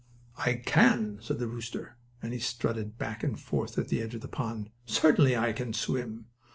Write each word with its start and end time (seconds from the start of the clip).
"I 0.39 0.55
can," 0.55 1.19
said 1.21 1.37
the 1.37 1.45
rooster, 1.45 1.95
and 2.23 2.33
he 2.33 2.39
strutted 2.39 2.97
back 2.97 3.23
and 3.23 3.39
forth 3.39 3.77
at 3.77 3.89
the 3.89 4.01
edge 4.01 4.15
of 4.15 4.21
the 4.21 4.27
pond. 4.27 4.71
"Certainly 4.87 5.37
I 5.37 5.53
can 5.53 5.73
swim. 5.73 6.25